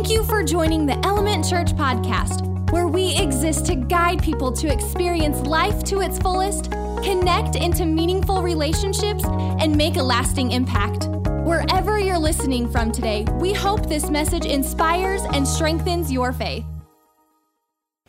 [0.00, 4.72] Thank you for joining the Element Church podcast, where we exist to guide people to
[4.72, 6.70] experience life to its fullest,
[7.02, 11.08] connect into meaningful relationships, and make a lasting impact.
[11.44, 16.64] Wherever you're listening from today, we hope this message inspires and strengthens your faith.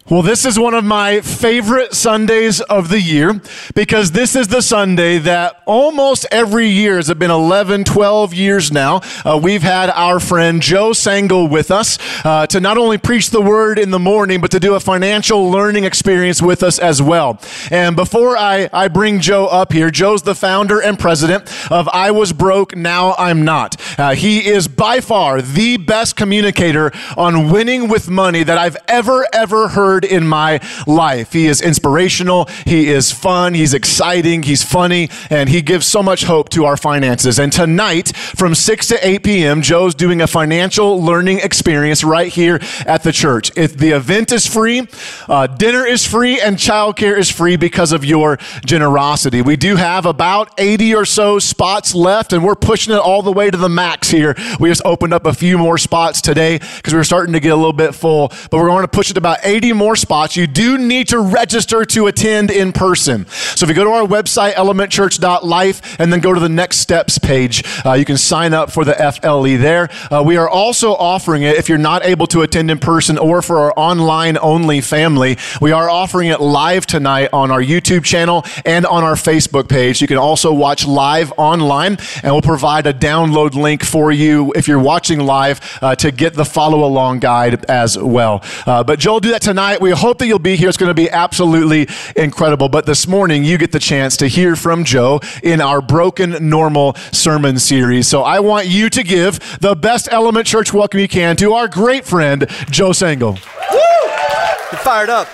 [0.10, 3.40] Well, this is one of my favorite Sundays of the year
[3.76, 9.02] because this is the Sunday that almost every year, has been 11, 12 years now,
[9.24, 13.42] uh, we've had our friend Joe Sangl with us uh, to not only preach the
[13.42, 17.40] word in the morning, but to do a financial learning experience with us as well.
[17.70, 22.10] And before I, I bring Joe up here, Joe's the founder and president of I
[22.10, 23.80] Was Broke, Now I'm Not.
[24.00, 29.28] Uh, he is by far the best communicator on winning with money that I've ever,
[29.32, 31.34] ever heard in my life.
[31.34, 36.24] He is inspirational, he is fun, he's exciting, he's funny, and he gives so much
[36.24, 37.40] hope to our finances.
[37.40, 42.60] And tonight, from 6 to 8 p.m., Joe's doing a financial learning experience right here
[42.86, 43.52] at the church.
[43.56, 44.88] If the event is free,
[45.28, 49.42] uh, dinner is free, and childcare is free because of your generosity.
[49.42, 53.32] We do have about 80 or so spots left, and we're pushing it all the
[53.32, 54.36] way to the max here.
[54.60, 57.50] We just opened up a few more spots today because we are starting to get
[57.50, 60.36] a little bit full, but we're going to push it to about 80 more spots,
[60.36, 63.26] you do need to register to attend in person.
[63.28, 67.18] So if you go to our website, elementchurch.life, and then go to the next steps
[67.18, 69.90] page, uh, you can sign up for the FLE there.
[70.12, 73.42] Uh, we are also offering it if you're not able to attend in person or
[73.42, 75.40] for our online only family.
[75.60, 80.00] We are offering it live tonight on our YouTube channel and on our Facebook page.
[80.00, 84.68] You can also watch live online, and we'll provide a download link for you if
[84.68, 88.44] you're watching live uh, to get the follow along guide as well.
[88.68, 89.71] Uh, but Joel, do that tonight.
[89.80, 90.68] We hope that you'll be here.
[90.68, 92.68] It's going to be absolutely incredible.
[92.68, 96.96] But this morning, you get the chance to hear from Joe in our Broken Normal
[97.12, 98.08] sermon series.
[98.08, 101.68] So I want you to give the best Element Church welcome you can to our
[101.68, 103.40] great friend, Joe Sangl.
[103.72, 104.78] Woo!
[104.80, 105.28] Fired up.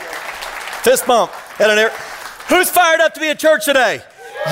[0.83, 1.31] Fist bump.
[1.59, 1.91] Air.
[2.49, 4.01] Who's fired up to be at church today?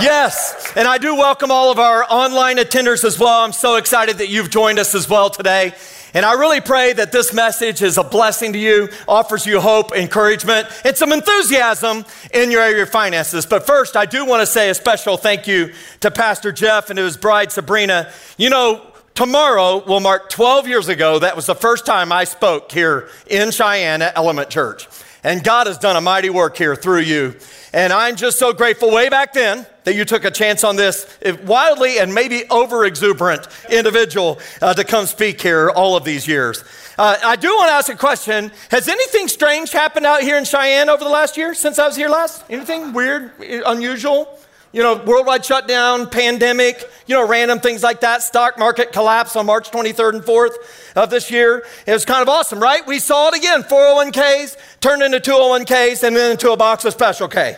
[0.01, 3.43] Yes, and I do welcome all of our online attenders as well.
[3.43, 5.73] I'm so excited that you've joined us as well today.
[6.15, 9.91] And I really pray that this message is a blessing to you, offers you hope,
[9.91, 13.45] encouragement, and some enthusiasm in your area of finances.
[13.45, 16.95] But first, I do want to say a special thank you to Pastor Jeff and
[16.95, 18.09] to his bride Sabrina.
[18.37, 21.19] You know, tomorrow will mark 12 years ago.
[21.19, 24.87] That was the first time I spoke here in Cheyenne at Element Church.
[25.25, 27.35] And God has done a mighty work here through you.
[27.73, 31.17] And I'm just so grateful way back then that you took a chance on this
[31.43, 36.63] wildly and maybe over exuberant individual uh, to come speak here all of these years.
[36.99, 38.51] Uh, I do want to ask a question.
[38.69, 41.95] Has anything strange happened out here in Cheyenne over the last year since I was
[41.95, 42.43] here last?
[42.47, 44.39] Anything weird, unusual?
[44.75, 48.23] You know, worldwide shutdown, pandemic, you know, random things like that.
[48.23, 50.55] Stock market collapse on March 23rd and 4th
[50.97, 51.63] of this year.
[51.87, 52.85] It was kind of awesome, right?
[52.85, 57.29] We saw it again 401ks turned into 201ks and then into a box of Special
[57.29, 57.55] K.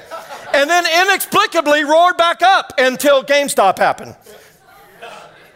[0.53, 4.15] And then inexplicably roared back up until GameStop happened.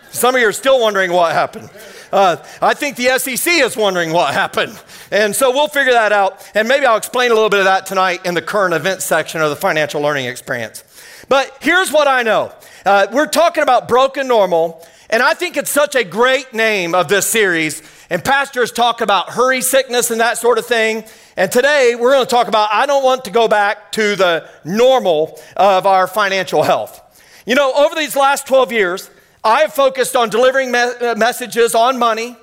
[0.10, 1.70] Some of you are still wondering what happened.
[2.12, 4.82] Uh, I think the SEC is wondering what happened.
[5.12, 6.44] And so we'll figure that out.
[6.56, 9.42] And maybe I'll explain a little bit of that tonight in the current events section
[9.42, 10.84] of the financial learning experience.
[11.32, 12.52] But here's what I know
[12.86, 17.08] uh, we're talking about broken normal, and I think it's such a great name of
[17.08, 17.82] this series.
[18.10, 21.06] And pastors talk about hurry sickness and that sort of thing.
[21.38, 24.50] And today we're going to talk about I don't want to go back to the
[24.66, 27.02] normal of our financial health.
[27.46, 29.10] You know, over these last 12 years,
[29.42, 32.36] I have focused on delivering me- uh, messages on money,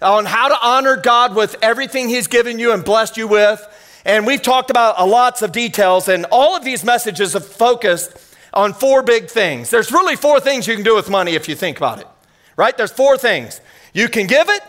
[0.00, 3.60] on how to honor God with everything He's given you and blessed you with.
[4.04, 8.16] And we've talked about lots of details, and all of these messages have focused
[8.56, 9.70] on four big things.
[9.70, 12.08] There's really four things you can do with money if you think about it,
[12.56, 12.76] right?
[12.76, 13.60] There's four things.
[13.92, 14.62] You can give it,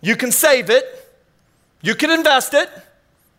[0.00, 0.84] you can save it,
[1.82, 2.70] you can invest it,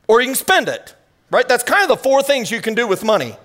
[0.08, 0.94] or you can spend it,
[1.32, 1.48] right?
[1.48, 3.36] That's kind of the four things you can do with money.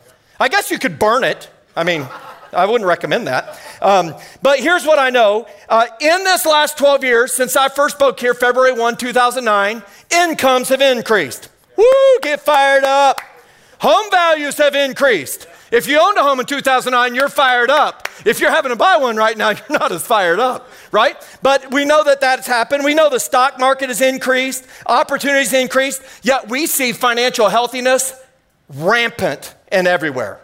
[0.41, 1.49] I guess you could burn it.
[1.77, 2.07] I mean,
[2.53, 3.59] I wouldn't recommend that.
[3.81, 5.47] Um, but here's what I know.
[5.69, 10.69] Uh, in this last 12 years, since I first spoke here, February 1, 2009, incomes
[10.71, 11.49] have increased.
[11.77, 11.85] Woo,
[12.23, 13.21] get fired up.
[13.81, 15.47] Home values have increased.
[15.71, 18.09] If you owned a home in 2009, you're fired up.
[18.25, 21.17] If you're having to buy one right now, you're not as fired up, right?
[21.43, 22.85] But we know that that's happened.
[22.85, 28.15] We know the stock market has increased, opportunities increased, yet we see financial healthiness
[28.69, 30.41] rampant and everywhere.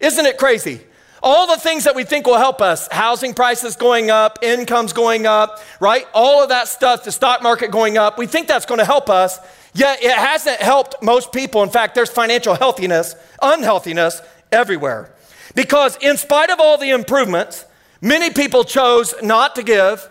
[0.00, 0.80] Isn't it crazy?
[1.22, 5.26] All the things that we think will help us housing prices going up, incomes going
[5.26, 6.06] up, right?
[6.12, 9.08] All of that stuff, the stock market going up, we think that's going to help
[9.08, 9.38] us.
[9.72, 11.62] Yet it hasn't helped most people.
[11.62, 14.20] In fact, there's financial healthiness, unhealthiness
[14.54, 15.12] everywhere.
[15.54, 17.66] Because in spite of all the improvements,
[18.00, 20.08] many people chose not to give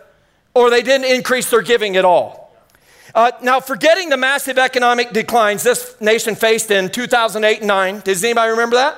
[0.54, 2.56] or they didn't increase their giving at all.
[3.16, 8.24] Uh, now, forgetting the massive economic declines this nation faced in 2008 and 9, does
[8.24, 8.98] anybody remember that?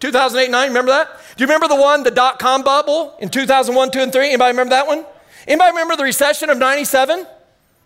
[0.00, 1.08] 2008 and 9, remember that?
[1.36, 4.26] Do you remember the one, the dot com bubble in 2001, 2, and 3?
[4.28, 5.04] Anybody remember that one?
[5.46, 7.26] Anybody remember the recession of 97?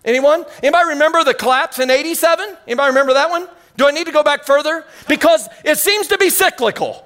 [0.04, 0.46] Anyone?
[0.62, 2.56] Anybody remember the collapse in 87?
[2.66, 3.48] Anybody remember that one?
[3.76, 4.84] Do I need to go back further?
[5.08, 7.04] Because it seems to be cyclical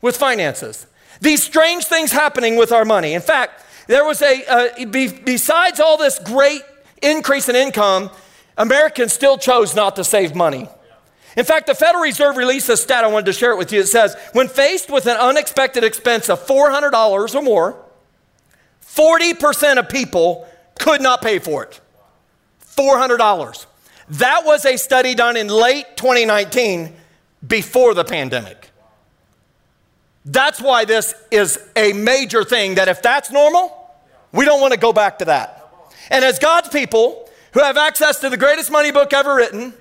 [0.00, 0.86] with finances.
[1.20, 3.14] These strange things happening with our money.
[3.14, 6.62] In fact, there was a, uh, be, besides all this great
[7.00, 8.10] increase in income,
[8.58, 10.68] Americans still chose not to save money.
[11.36, 13.80] In fact, the Federal Reserve released a stat I wanted to share it with you.
[13.80, 17.82] It says when faced with an unexpected expense of $400 or more,
[18.84, 20.46] 40% of people
[20.78, 21.80] could not pay for it.
[22.76, 23.66] $400.
[24.08, 26.94] That was a study done in late 2019
[27.46, 28.70] before the pandemic.
[30.24, 33.90] That's why this is a major thing that if that's normal,
[34.32, 35.70] we don't want to go back to that.
[36.10, 39.74] And as God's people who have access to the greatest money book ever written,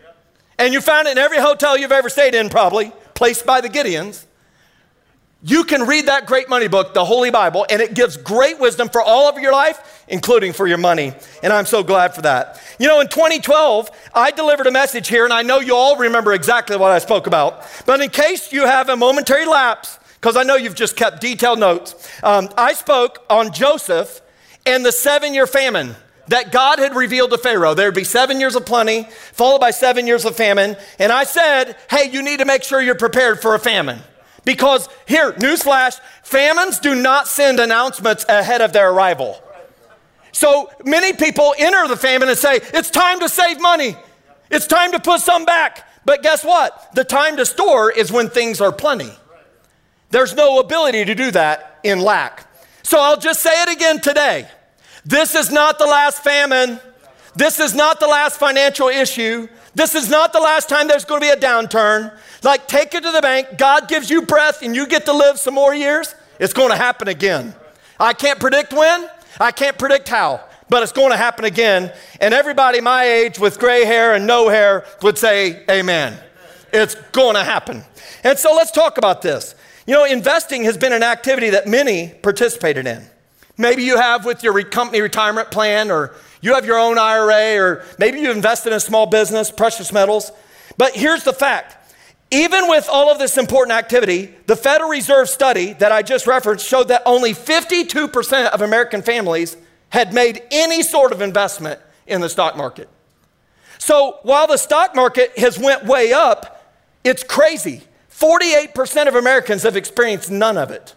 [0.58, 3.70] and you found it in every hotel you've ever stayed in, probably, placed by the
[3.70, 4.26] Gideons,
[5.44, 8.90] you can read that great money book, the Holy Bible, and it gives great wisdom
[8.90, 11.14] for all of your life, including for your money.
[11.42, 12.62] And I'm so glad for that.
[12.80, 16.34] You know, in 2012, I delivered a message here, and I know you all remember
[16.34, 17.64] exactly what I spoke about.
[17.88, 21.58] But in case you have a momentary lapse, because I know you've just kept detailed
[21.58, 24.22] notes, um, I spoke on Joseph
[24.68, 25.96] and the seven year famine
[26.28, 27.74] that God had revealed to Pharaoh.
[27.74, 29.04] There'd be seven years of plenty,
[29.34, 30.78] followed by seven years of famine.
[31.00, 34.02] And I said, hey, you need to make sure you're prepared for a famine.
[34.44, 39.42] Because here, newsflash, famines do not send announcements ahead of their arrival.
[40.32, 43.96] So many people enter the famine and say, it's time to save money.
[44.50, 45.88] It's time to put some back.
[46.06, 46.94] But guess what?
[46.96, 49.12] The time to store is when things are plenty.
[50.10, 52.48] There's no ability to do that in lack.
[52.84, 54.48] So I'll just say it again today.
[55.06, 56.80] This is not the last famine.
[57.36, 59.48] This is not the last financial issue.
[59.74, 62.16] This is not the last time there's going to be a downturn.
[62.44, 63.58] Like, take it to the bank.
[63.58, 66.14] God gives you breath and you get to live some more years.
[66.40, 67.56] It's going to happen again.
[68.00, 69.08] I can't predict when,
[69.40, 71.94] I can't predict how, but it's going to happen again.
[72.20, 76.18] And everybody my age with gray hair and no hair would say, Amen.
[76.74, 77.84] It's going to happen.
[78.24, 79.56] And so let's talk about this.
[79.86, 83.06] You know, investing has been an activity that many participated in.
[83.58, 87.86] Maybe you have with your company retirement plan, or you have your own IRA, or
[87.98, 90.32] maybe you invested in a small business, precious metals.
[90.78, 91.78] But here's the fact
[92.32, 96.66] even with all of this important activity, the Federal Reserve study that I just referenced
[96.66, 99.58] showed that only 52% of American families
[99.90, 102.88] had made any sort of investment in the stock market.
[103.80, 106.74] So while the stock market has went way up,
[107.04, 107.82] it's crazy.
[108.10, 110.96] 48% of Americans have experienced none of it.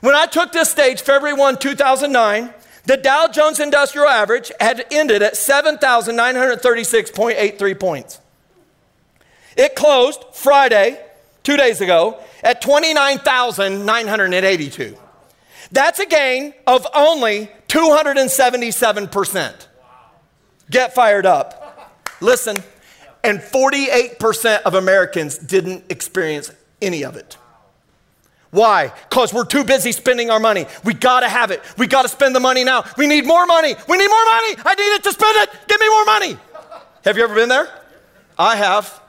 [0.00, 2.54] When I took this stage February 1, 2009,
[2.86, 8.20] the Dow Jones Industrial Average had ended at 7,936.83 points.
[9.56, 11.00] It closed Friday,
[11.42, 14.98] two days ago, at 29,982.
[15.72, 19.66] That's a gain of only 277%.
[20.70, 21.92] Get fired up.
[22.20, 22.56] Listen,
[23.24, 27.36] and 48% of Americans didn't experience any of it.
[28.50, 28.92] Why?
[29.08, 30.66] Because we're too busy spending our money.
[30.84, 31.62] We gotta have it.
[31.76, 32.84] We gotta spend the money now.
[32.96, 33.74] We need more money.
[33.88, 34.56] We need more money.
[34.64, 35.50] I need it to spend it.
[35.68, 36.38] Give me more money.
[37.04, 37.68] Have you ever been there?
[38.38, 39.00] I have.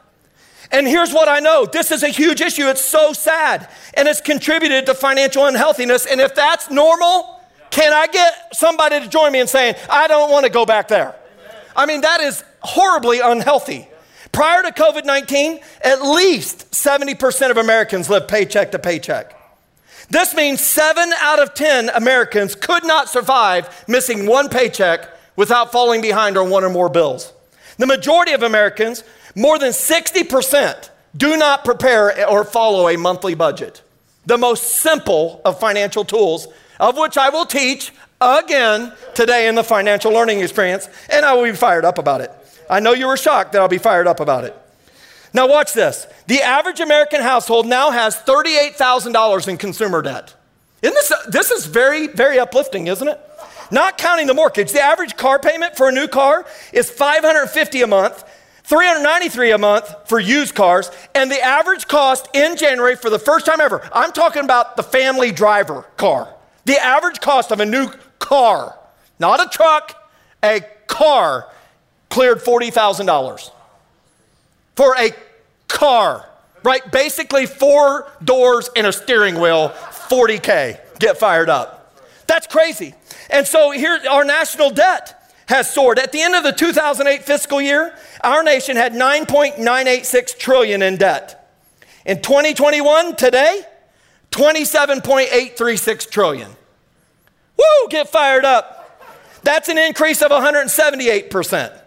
[0.72, 2.67] And here's what I know this is a huge issue.
[2.67, 3.70] It's so sad.
[3.94, 6.06] And it's contributed to financial unhealthiness.
[6.06, 10.32] And if that's normal, can I get somebody to join me in saying, I don't
[10.32, 11.15] want to go back there?
[11.75, 13.88] I mean, that is horribly unhealthy.
[14.31, 19.34] Prior to COVID 19, at least 70% of Americans live paycheck to paycheck.
[20.10, 26.01] This means seven out of 10 Americans could not survive missing one paycheck without falling
[26.01, 27.34] behind on one or more bills.
[27.77, 29.03] The majority of Americans
[29.36, 33.81] more than 60% do not prepare or follow a monthly budget.
[34.25, 36.48] The most simple of financial tools,
[36.79, 41.43] of which I will teach again today in the financial learning experience, and I will
[41.43, 42.31] be fired up about it.
[42.69, 44.55] I know you were shocked that I'll be fired up about it.
[45.33, 46.07] Now, watch this.
[46.27, 50.33] The average American household now has $38,000 in consumer debt.
[50.81, 53.19] Isn't this, this is very, very uplifting, isn't it?
[53.71, 54.71] Not counting the mortgage.
[54.71, 58.24] The average car payment for a new car is 550 a month.
[58.63, 63.45] 393 a month for used cars, and the average cost in January for the first
[63.45, 66.36] time ever, I'm talking about the family driver car.
[66.65, 68.77] The average cost of a new car,
[69.19, 70.12] not a truck,
[70.43, 71.47] a car,
[72.17, 73.51] cleared $40,000
[74.75, 75.12] for a
[75.67, 76.27] car,
[76.63, 76.91] right?
[76.91, 80.79] Basically, four doors and a steering wheel, 40K.
[80.97, 82.01] Get fired up.
[82.25, 82.95] That's crazy.
[83.29, 86.00] And so here, our national debt has soared.
[86.00, 91.47] At the end of the 2008 fiscal year, our nation had 9.986 trillion in debt.
[92.03, 93.62] In 2021, today,
[94.31, 96.50] 27.836 trillion.
[97.59, 99.00] Woo, get fired up.
[99.43, 101.83] That's an increase of 178%.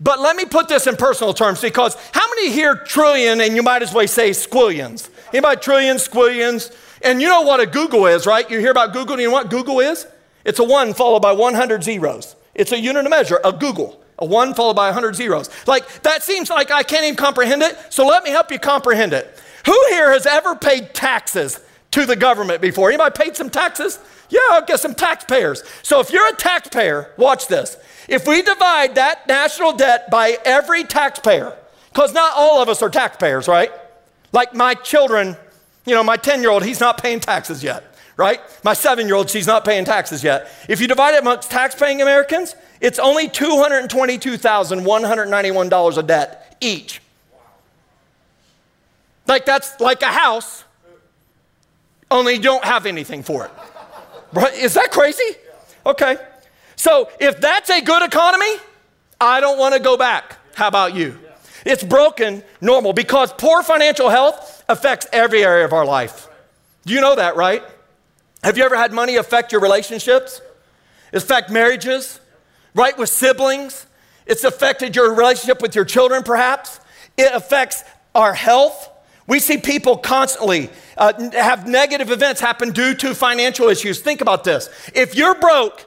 [0.00, 3.62] But let me put this in personal terms because how many hear trillion and you
[3.62, 5.08] might as well say squillions?
[5.32, 6.74] Anybody trillions, squillions?
[7.02, 8.48] And you know what a googol is, right?
[8.50, 10.06] You hear about Google, you know what Google is?
[10.44, 12.36] It's a one followed by 100 zeros.
[12.54, 13.96] It's a unit of measure, a googol.
[14.18, 15.50] A one followed by 100 zeros.
[15.66, 19.12] Like, that seems like I can't even comprehend it, so let me help you comprehend
[19.12, 19.38] it.
[19.66, 21.60] Who here has ever paid taxes
[21.90, 22.88] to the government before?
[22.88, 23.98] Anybody paid some taxes?
[24.30, 25.62] Yeah, I'll get some taxpayers.
[25.82, 27.76] So if you're a taxpayer, watch this.
[28.08, 31.56] If we divide that national debt by every taxpayer,
[31.88, 33.72] because not all of us are taxpayers, right?
[34.32, 35.36] Like my children,
[35.86, 37.84] you know, my 10 year old, he's not paying taxes yet,
[38.16, 38.40] right?
[38.62, 40.50] My seven year old, she's not paying taxes yet.
[40.68, 47.00] If you divide it amongst tax paying Americans, it's only $222,191 of debt each.
[49.26, 50.64] Like that's like a house,
[52.10, 53.50] only you don't have anything for it.
[54.32, 54.54] Right?
[54.54, 55.24] Is that crazy?
[55.84, 56.16] Okay.
[56.76, 58.56] So if that's a good economy,
[59.20, 60.36] I don't want to go back.
[60.54, 61.18] How about you?
[61.64, 66.28] It's broken normal because poor financial health affects every area of our life.
[66.84, 67.64] You know that, right?
[68.42, 70.40] Have you ever had money affect your relationships?
[71.12, 72.20] Affect marriages,
[72.74, 72.96] right?
[72.96, 73.86] With siblings.
[74.26, 76.78] It's affected your relationship with your children, perhaps.
[77.16, 77.82] It affects
[78.14, 78.90] our health.
[79.26, 84.00] We see people constantly uh, have negative events happen due to financial issues.
[84.00, 84.68] Think about this.
[84.94, 85.86] If you're broke,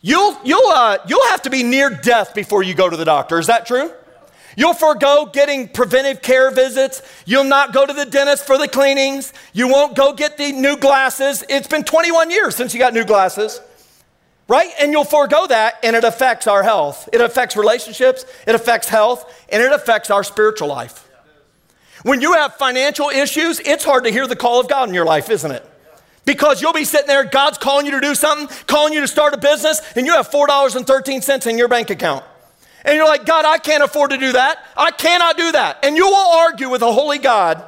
[0.00, 3.38] you'll, you'll, uh, you'll have to be near death before you go to the doctor.
[3.38, 3.92] Is that true?
[4.56, 7.02] You'll forego getting preventive care visits.
[7.24, 9.32] You'll not go to the dentist for the cleanings.
[9.52, 11.44] You won't go get the new glasses.
[11.48, 13.60] It's been 21 years since you got new glasses,
[14.48, 14.70] right?
[14.80, 17.08] And you'll forego that, and it affects our health.
[17.12, 21.08] It affects relationships, it affects health, and it affects our spiritual life.
[22.02, 25.04] When you have financial issues, it's hard to hear the call of God in your
[25.04, 25.69] life, isn't it?
[26.24, 29.34] Because you'll be sitting there, God's calling you to do something, calling you to start
[29.34, 32.24] a business, and you have $4.13 in your bank account.
[32.84, 34.58] And you're like, God, I can't afford to do that.
[34.76, 35.84] I cannot do that.
[35.84, 37.62] And you will argue with a holy God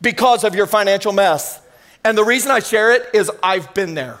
[0.00, 1.60] because of your financial mess.
[2.04, 4.18] And the reason I share it is I've been there.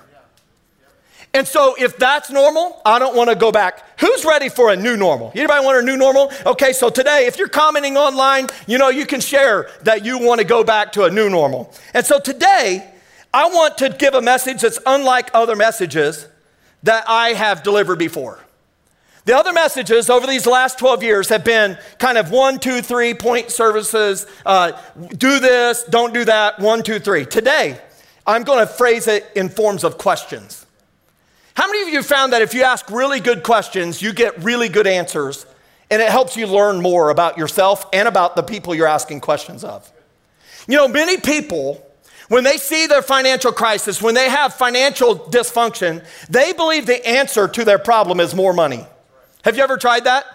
[1.34, 4.00] And so if that's normal, I don't want to go back.
[4.00, 5.30] Who's ready for a new normal?
[5.34, 6.32] Anybody want a new normal?
[6.46, 10.40] Okay, so today, if you're commenting online, you know, you can share that you want
[10.40, 11.72] to go back to a new normal.
[11.92, 12.90] And so today,
[13.32, 16.26] I want to give a message that's unlike other messages
[16.82, 18.40] that I have delivered before.
[19.26, 23.12] The other messages over these last 12 years have been kind of one, two, three
[23.12, 24.26] point services.
[24.46, 24.72] Uh,
[25.10, 27.26] do this, don't do that, one, two, three.
[27.26, 27.78] Today,
[28.26, 30.64] I'm going to phrase it in forms of questions.
[31.58, 34.68] How many of you found that if you ask really good questions, you get really
[34.68, 35.44] good answers
[35.90, 39.64] and it helps you learn more about yourself and about the people you're asking questions
[39.64, 39.90] of?
[40.68, 41.84] You know, many people,
[42.28, 47.48] when they see their financial crisis, when they have financial dysfunction, they believe the answer
[47.48, 48.86] to their problem is more money.
[49.42, 50.26] Have you ever tried that?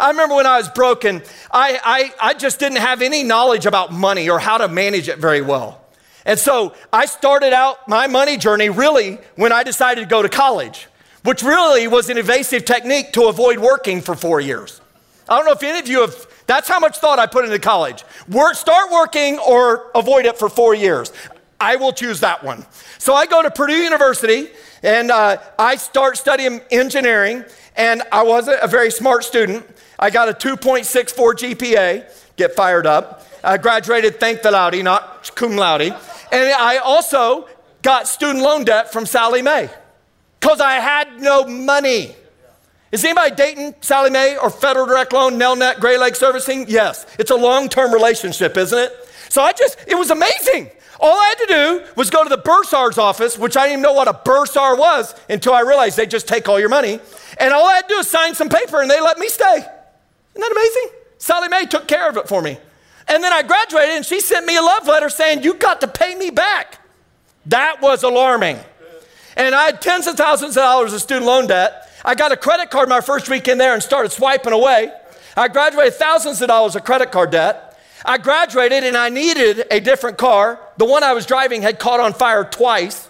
[0.00, 3.92] I remember when I was broken, I, I, I just didn't have any knowledge about
[3.92, 5.81] money or how to manage it very well.
[6.24, 10.28] And so I started out my money journey really when I decided to go to
[10.28, 10.88] college,
[11.24, 14.80] which really was an evasive technique to avoid working for four years.
[15.28, 17.58] I don't know if any of you have, that's how much thought I put into
[17.58, 18.04] college.
[18.28, 21.12] Work, start working or avoid it for four years.
[21.60, 22.66] I will choose that one.
[22.98, 24.48] So I go to Purdue University
[24.82, 27.44] and uh, I start studying engineering,
[27.76, 29.64] and I wasn't a very smart student.
[29.96, 33.24] I got a 2.64 GPA, get fired up.
[33.44, 35.82] I graduated, thank the Laudy, not cum laude.
[35.82, 37.48] And I also
[37.82, 39.68] got student loan debt from Sallie Mae
[40.40, 42.14] because I had no money.
[42.92, 46.66] Is anybody dating Sallie Mae or Federal Direct Loan, Nelnet, Great Lakes Servicing?
[46.68, 47.06] Yes.
[47.18, 48.92] It's a long term relationship, isn't it?
[49.28, 50.70] So I just, it was amazing.
[51.00, 53.82] All I had to do was go to the bursar's office, which I didn't even
[53.82, 57.00] know what a bursar was until I realized they just take all your money.
[57.38, 59.56] And all I had to do was sign some paper and they let me stay.
[59.56, 59.68] Isn't
[60.36, 60.98] that amazing?
[61.18, 62.58] Sallie Mae took care of it for me.
[63.08, 65.88] And then I graduated and she sent me a love letter saying, You got to
[65.88, 66.78] pay me back.
[67.46, 68.58] That was alarming.
[69.36, 71.88] And I had tens of thousands of dollars of student loan debt.
[72.04, 74.92] I got a credit card my first week in there and started swiping away.
[75.36, 77.78] I graduated thousands of dollars of credit card debt.
[78.04, 80.60] I graduated and I needed a different car.
[80.76, 83.08] The one I was driving had caught on fire twice.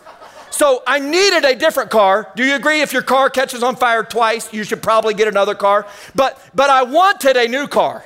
[0.50, 2.30] So I needed a different car.
[2.36, 5.54] Do you agree if your car catches on fire twice, you should probably get another
[5.54, 5.86] car?
[6.14, 8.04] But but I wanted a new car.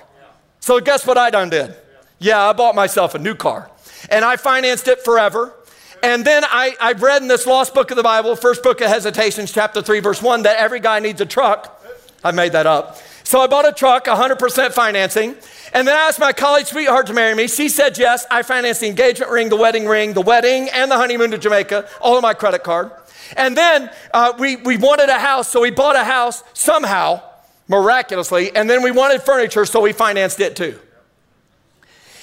[0.66, 1.76] So guess what I done did?
[2.18, 3.70] Yeah, I bought myself a new car.
[4.10, 5.54] And I financed it forever.
[6.02, 8.88] And then I, I've read in this lost book of the Bible, first book of
[8.88, 11.80] Hesitations, chapter 3, verse 1, that every guy needs a truck.
[12.24, 13.00] I made that up.
[13.22, 15.36] So I bought a truck, 100% financing.
[15.72, 17.46] And then I asked my college sweetheart to marry me.
[17.46, 18.26] She said yes.
[18.28, 21.88] I financed the engagement ring, the wedding ring, the wedding, and the honeymoon to Jamaica,
[22.00, 22.90] all on my credit card.
[23.36, 27.22] And then uh, we, we wanted a house, so we bought a house somehow,
[27.68, 30.78] miraculously, and then we wanted furniture, so we financed it too.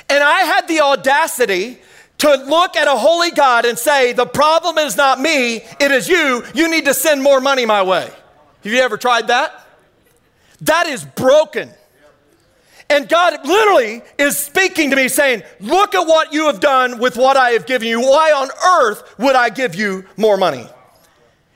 [0.09, 1.79] And I had the audacity
[2.19, 6.07] to look at a holy God and say, The problem is not me, it is
[6.07, 6.43] you.
[6.53, 8.09] You need to send more money my way.
[8.63, 9.65] Have you ever tried that?
[10.61, 11.69] That is broken.
[12.89, 17.17] And God literally is speaking to me saying, Look at what you have done with
[17.17, 18.01] what I have given you.
[18.01, 18.49] Why on
[18.81, 20.67] earth would I give you more money?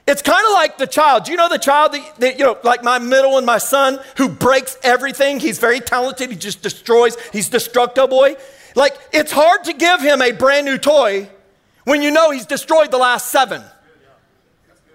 [0.08, 1.28] It's kind of like the child.
[1.28, 4.30] You know the child that, that, you know, like my middle and my son who
[4.30, 5.40] breaks everything?
[5.40, 6.30] He's very talented.
[6.30, 7.18] He just destroys.
[7.34, 8.38] He's destructo boy.
[8.76, 11.30] Like it's hard to give him a brand new toy
[11.84, 13.62] when you know he's destroyed the last seven.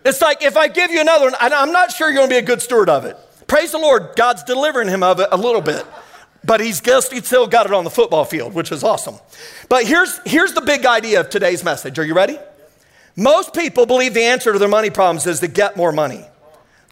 [0.04, 2.38] It's like if I give you another one, I'm not sure you're going to be
[2.38, 3.16] a good steward of it.
[3.46, 5.84] Praise the Lord, God's delivering him of it a little bit.
[6.44, 9.16] But he's, just, he's still got it on the football field, which is awesome.
[9.68, 11.98] But here's, here's the big idea of today's message.
[12.00, 12.38] Are you ready?
[13.16, 16.24] Most people believe the answer to their money problems is to get more money.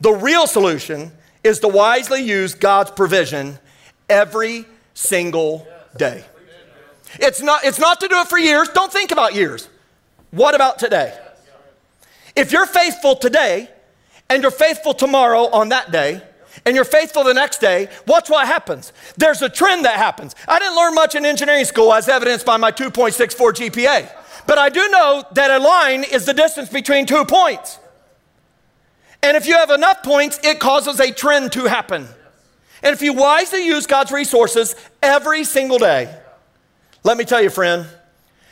[0.00, 1.12] The real solution
[1.43, 3.59] is to wisely use God's provision
[4.09, 6.25] every single day.
[7.15, 8.69] It's not, it's not to do it for years.
[8.69, 9.69] Don't think about years.
[10.31, 11.19] What about today?
[12.37, 13.69] If you're faithful today
[14.29, 16.23] and you're faithful tomorrow on that day,
[16.67, 18.93] and you're faithful the next day, watch what happens.
[19.17, 20.35] There's a trend that happens.
[20.49, 24.12] I didn't learn much in engineering school as evidenced by my 2.64 GPA.
[24.50, 27.78] But I do know that a line is the distance between two points.
[29.23, 32.09] And if you have enough points, it causes a trend to happen.
[32.83, 36.12] And if you wisely use God's resources every single day,
[37.04, 37.87] let me tell you, friend,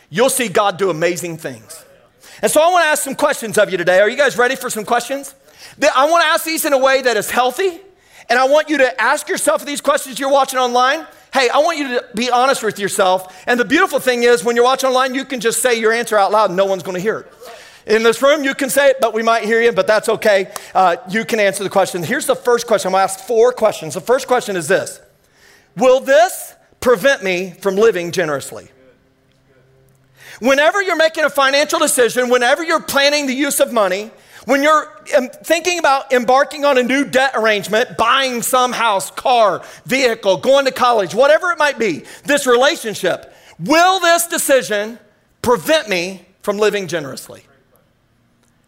[0.08, 1.84] you'll see God do amazing things.
[2.42, 3.98] And so I want to ask some questions of you today.
[3.98, 5.34] Are you guys ready for some questions?
[5.82, 7.80] I want to ask these in a way that is healthy,
[8.30, 11.08] and I want you to ask yourself these questions you're watching online.
[11.32, 13.44] Hey, I want you to be honest with yourself.
[13.46, 16.16] And the beautiful thing is, when you're watching online, you can just say your answer
[16.16, 17.32] out loud and no one's going to hear it.
[17.86, 20.52] In this room, you can say it, but we might hear you, but that's okay.
[20.74, 22.02] Uh, you can answer the question.
[22.02, 22.88] Here's the first question.
[22.88, 23.94] I'm going to ask four questions.
[23.94, 25.00] The first question is this
[25.76, 28.68] Will this prevent me from living generously?
[30.40, 34.10] Whenever you're making a financial decision, whenever you're planning the use of money,
[34.48, 39.62] when you're um, thinking about embarking on a new debt arrangement, buying some house, car,
[39.84, 44.98] vehicle, going to college, whatever it might be, this relationship, will this decision
[45.42, 47.42] prevent me from living generously?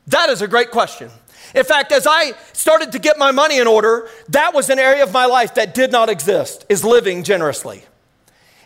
[0.08, 1.10] That is a great question.
[1.54, 5.02] In fact, as I started to get my money in order, that was an area
[5.02, 7.82] of my life that did not exist, is living generously.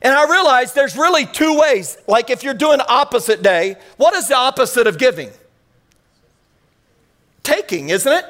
[0.03, 1.97] And I realized there's really two ways.
[2.09, 5.31] Like if you're doing opposite day, what is the opposite of giving?
[7.45, 8.25] Taking, isn't it?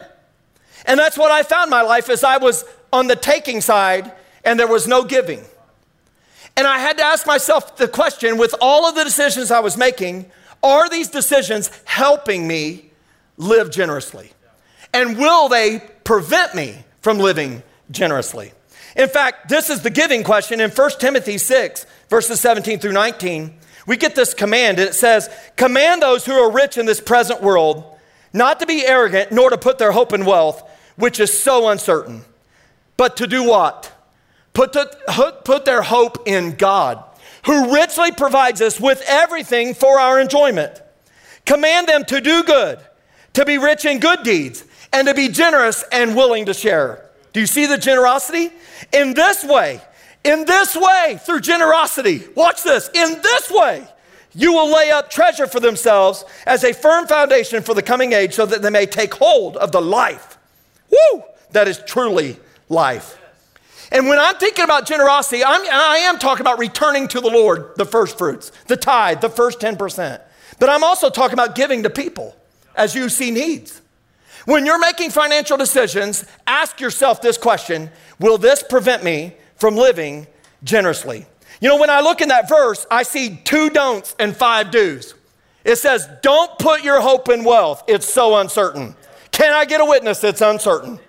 [0.84, 4.12] And that's what I found my life as I was on the taking side
[4.44, 5.42] and there was no giving.
[6.56, 9.76] And I had to ask myself the question with all of the decisions I was
[9.76, 10.30] making,
[10.62, 12.90] are these decisions helping me
[13.36, 14.30] live generously?
[14.92, 18.52] And will they prevent me from living generously?
[18.96, 23.52] In fact, this is the giving question in 1 Timothy 6, verses 17 through 19.
[23.86, 27.42] We get this command, and it says, Command those who are rich in this present
[27.42, 27.93] world
[28.34, 32.22] not to be arrogant, nor to put their hope in wealth, which is so uncertain,
[32.96, 33.90] but to do what?
[34.52, 37.02] Put, the, put their hope in God,
[37.46, 40.82] who richly provides us with everything for our enjoyment.
[41.46, 42.78] Command them to do good,
[43.34, 47.08] to be rich in good deeds, and to be generous and willing to share.
[47.32, 48.50] Do you see the generosity?
[48.92, 49.80] In this way,
[50.22, 53.86] in this way, through generosity, watch this, in this way,
[54.34, 58.34] you will lay up treasure for themselves as a firm foundation for the coming age
[58.34, 60.36] so that they may take hold of the life.
[60.90, 61.22] Woo!
[61.52, 63.18] That is truly life.
[63.92, 67.76] And when I'm thinking about generosity, I'm, I am talking about returning to the Lord
[67.76, 70.20] the first fruits, the tithe, the first 10%.
[70.58, 72.34] But I'm also talking about giving to people
[72.74, 73.80] as you see needs.
[74.46, 80.26] When you're making financial decisions, ask yourself this question Will this prevent me from living
[80.62, 81.26] generously?
[81.60, 85.14] You know, when I look in that verse, I see two don'ts and five do's.
[85.64, 88.94] It says, Don't put your hope in wealth, it's so uncertain.
[89.30, 91.00] Can I get a witness that's uncertain?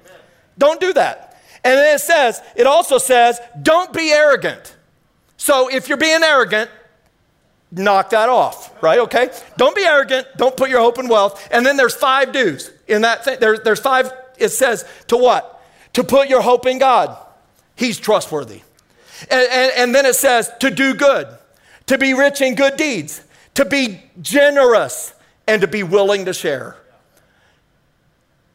[0.58, 1.38] Don't do that.
[1.64, 4.76] And then it says, it also says, Don't be arrogant.
[5.38, 6.70] So if you're being arrogant,
[7.72, 9.00] knock that off, right?
[9.00, 9.30] Okay?
[9.58, 10.28] Don't be arrogant.
[10.38, 11.48] Don't put your hope in wealth.
[11.52, 13.40] And then there's five do's in that thing.
[13.40, 15.64] There, there's five, it says to what?
[15.94, 17.18] To put your hope in God.
[17.76, 18.62] He's trustworthy.
[19.30, 21.28] And, and, and then it says to do good,
[21.88, 23.24] to be rich in good deeds,
[23.56, 25.14] to be generous,
[25.48, 26.78] and to be willing to share.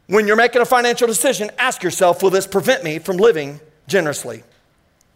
[0.07, 4.43] When you're making a financial decision, ask yourself will this prevent me from living generously?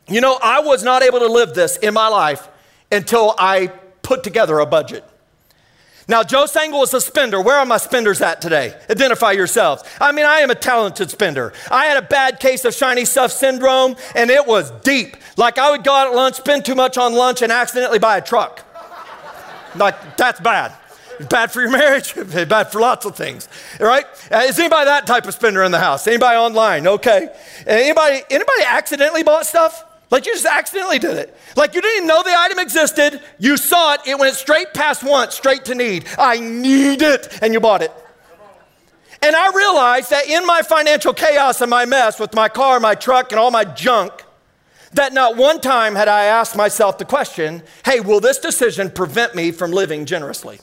[0.08, 2.48] You know, I was not able to live this in my life
[2.92, 3.68] until I
[4.02, 5.04] put together a budget.
[6.06, 7.40] Now, Joe Sangl is a spender.
[7.40, 8.74] Where are my spenders at today?
[8.90, 9.82] Identify yourselves.
[10.00, 11.52] I mean, I am a talented spender.
[11.70, 15.16] I had a bad case of shiny stuff syndrome, and it was deep.
[15.36, 18.18] Like, I would go out at lunch, spend too much on lunch, and accidentally buy
[18.18, 18.62] a truck.
[19.76, 20.72] like, that's bad.
[21.30, 22.14] Bad for your marriage,
[22.48, 23.48] bad for lots of things.
[23.80, 24.04] Right?
[24.30, 26.06] Uh, is anybody that type of spender in the house?
[26.06, 26.86] Anybody online?
[26.86, 27.28] Okay.
[27.66, 29.84] Anybody, anybody accidentally bought stuff?
[30.10, 31.36] Like you just accidentally did it.
[31.56, 33.20] Like you didn't even know the item existed.
[33.38, 34.00] You saw it.
[34.06, 36.06] It went straight past want, straight to need.
[36.18, 37.38] I need it.
[37.42, 37.92] And you bought it.
[39.22, 42.94] And I realized that in my financial chaos and my mess with my car, my
[42.94, 44.12] truck, and all my junk,
[44.92, 49.34] that not one time had I asked myself the question hey, will this decision prevent
[49.34, 50.60] me from living generously?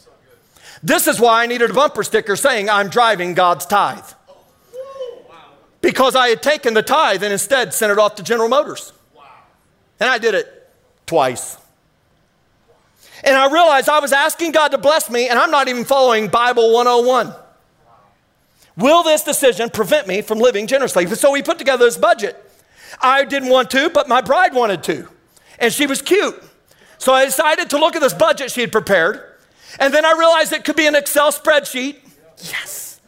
[0.84, 4.06] This is why I needed a bumper sticker saying, I'm driving God's tithe.
[5.82, 8.94] Because I had taken the tithe and instead sent it off to General Motors.
[10.02, 10.68] And I did it
[11.06, 11.58] twice.
[13.24, 16.28] And I realized I was asking God to bless me, and I'm not even following
[16.28, 17.36] Bible 101.
[18.78, 21.06] Will this decision prevent me from living generously?
[21.06, 22.36] So we put together this budget.
[23.00, 25.08] I didn't want to, but my bride wanted to.
[25.60, 26.42] And she was cute.
[26.98, 29.24] So I decided to look at this budget she had prepared.
[29.80, 31.98] And then I realized it could be an Excel spreadsheet.
[32.40, 33.00] Yes.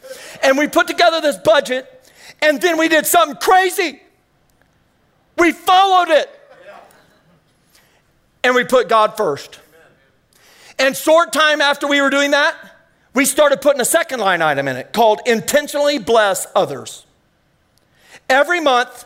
[0.44, 1.90] And we put together this budget.
[2.40, 4.00] And then we did something crazy.
[5.40, 6.30] We followed it
[8.44, 9.60] and we put God first.
[10.80, 12.56] And short time after we were doing that,
[13.14, 17.06] we started putting a second line item in it called intentionally bless others.
[18.30, 19.06] Every month,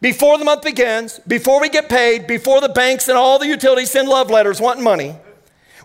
[0.00, 3.90] before the month begins, before we get paid, before the banks and all the utilities
[3.90, 5.16] send love letters wanting money,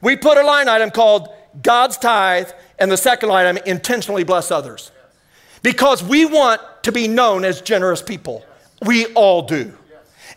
[0.02, 1.30] we put a line item called
[1.62, 4.92] God's tithe and the second line item intentionally bless others.
[5.64, 8.44] Because we want to be known as generous people.
[8.86, 9.78] We all do.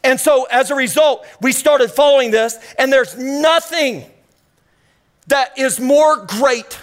[0.05, 4.05] And so as a result, we started following this, and there's nothing
[5.29, 6.79] that is more great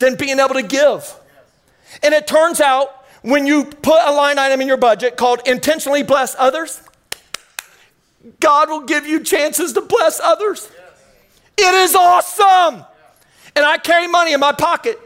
[0.00, 1.14] than being able to give.
[2.02, 6.02] And it turns out when you put a line item in your budget called intentionally
[6.02, 6.82] bless others,
[8.40, 10.68] God will give you chances to bless others.
[11.56, 12.84] It is awesome.
[13.54, 14.98] And I carry money in my pocket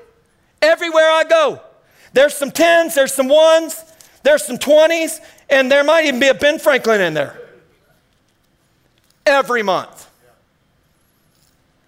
[0.62, 1.61] everywhere I go.
[2.12, 3.83] There's some tens, there's some ones,
[4.24, 7.38] there's some 20s, and there might even be a Ben Franklin in there.
[9.24, 10.10] Every month.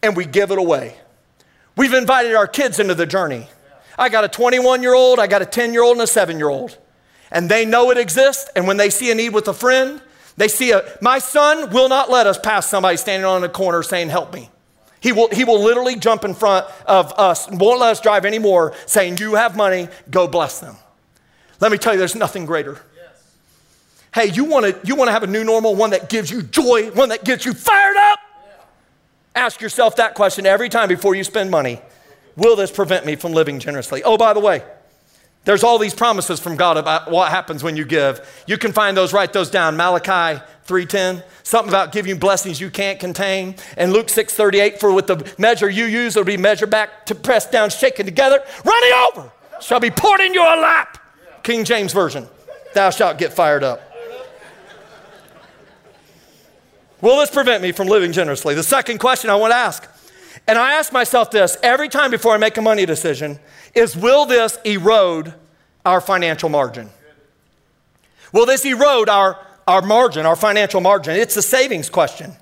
[0.02, 0.94] And we give it away.
[1.76, 3.48] We've invited our kids into the journey.
[3.98, 6.38] I got a 21 year old, I got a 10 year old, and a 7
[6.38, 6.78] year old.
[7.30, 8.48] And they know it exists.
[8.54, 10.00] And when they see a need with a friend,
[10.36, 13.82] they see a, my son will not let us pass somebody standing on a corner
[13.82, 14.50] saying, Help me.
[15.00, 18.74] He will, he will literally jump in front of us, won't let us drive anymore,
[18.84, 20.76] saying, You have money, go bless them.
[21.60, 22.80] Let me tell you, there's nothing greater.
[24.14, 26.42] Hey, you want to you want to have a new normal, one that gives you
[26.42, 28.18] joy, one that gets you fired up?
[29.34, 31.82] Ask yourself that question every time before you spend money.
[32.34, 34.02] Will this prevent me from living generously?
[34.02, 34.62] Oh, by the way,
[35.44, 38.26] there's all these promises from God about what happens when you give.
[38.46, 39.76] You can find those, write those down.
[39.76, 43.54] Malachi 3:10, something about giving blessings you can't contain.
[43.76, 47.46] And Luke 6:38, for with the measure you use, it'll be measured back to press
[47.46, 50.98] down, shaken together, running over, shall be poured in your lap.
[51.46, 52.26] King James Version.
[52.74, 53.80] Thou shalt get fired up.
[57.00, 58.56] Will this prevent me from living generously?
[58.56, 59.88] The second question I want to ask,
[60.48, 63.38] and I ask myself this every time before I make a money decision,
[63.76, 65.34] is will this erode
[65.84, 66.90] our financial margin?
[68.32, 71.14] Will this erode our, our margin, our financial margin?
[71.14, 72.32] It's a savings question.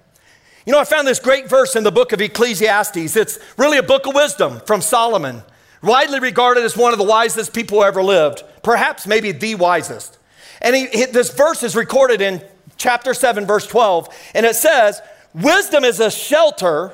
[0.65, 3.17] You know, I found this great verse in the book of Ecclesiastes.
[3.17, 5.43] It's really a book of wisdom from Solomon,
[5.85, 10.19] widely regarded as one of the wisest people who ever lived, perhaps maybe the wisest.
[10.61, 12.43] And he, he, this verse is recorded in
[12.77, 15.01] chapter 7, verse 12, and it says,
[15.35, 16.93] Wisdom is a shelter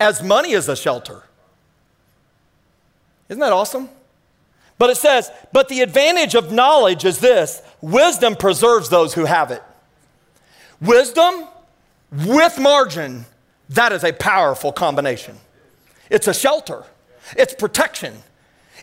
[0.00, 1.22] as money is a shelter.
[3.28, 3.88] Isn't that awesome?
[4.78, 9.50] But it says, But the advantage of knowledge is this wisdom preserves those who have
[9.50, 9.62] it.
[10.80, 11.46] Wisdom
[12.26, 13.24] with margin,
[13.70, 15.38] that is a powerful combination.
[16.10, 16.84] It's a shelter,
[17.36, 18.14] it's protection.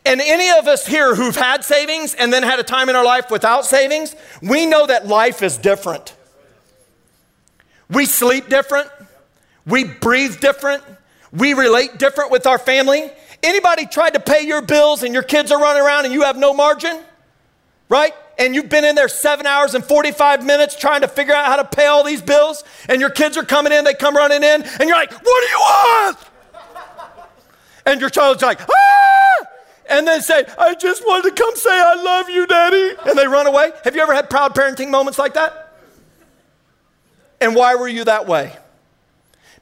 [0.05, 3.03] And any of us here who've had savings and then had a time in our
[3.03, 6.15] life without savings, we know that life is different.
[7.89, 8.89] We sleep different.
[9.65, 10.83] We breathe different.
[11.31, 13.11] We relate different with our family.
[13.43, 16.37] Anybody tried to pay your bills and your kids are running around and you have
[16.37, 17.01] no margin?
[17.87, 18.13] Right?
[18.37, 21.57] And you've been in there seven hours and 45 minutes trying to figure out how
[21.57, 24.63] to pay all these bills, and your kids are coming in, they come running in,
[24.63, 26.17] and you're like, What do you want?
[27.89, 29.45] And your child's like, ah!
[29.89, 32.93] And then say, I just wanted to come say I love you, daddy.
[33.07, 33.71] And they run away.
[33.83, 35.73] Have you ever had proud parenting moments like that?
[37.41, 38.55] And why were you that way?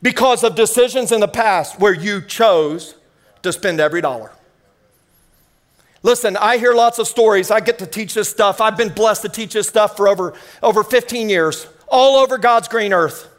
[0.01, 2.95] Because of decisions in the past where you chose
[3.43, 4.33] to spend every dollar.
[6.03, 7.49] Listen, I hear lots of stories.
[7.49, 8.59] I get to teach this stuff.
[8.59, 12.67] I've been blessed to teach this stuff for over, over 15 years, all over God's
[12.67, 13.29] green earth.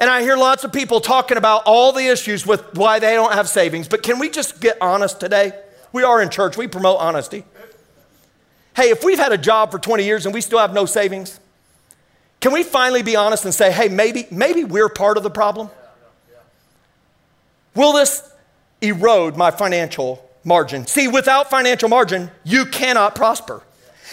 [0.00, 3.34] And I hear lots of people talking about all the issues with why they don't
[3.34, 3.86] have savings.
[3.86, 5.52] But can we just get honest today?
[5.92, 7.44] We are in church, we promote honesty.
[8.74, 11.38] Hey, if we've had a job for 20 years and we still have no savings,
[12.40, 15.68] can we finally be honest and say, hey, maybe, maybe we're part of the problem?
[17.74, 18.22] Will this
[18.80, 20.86] erode my financial margin?
[20.86, 23.62] See, without financial margin, you cannot prosper.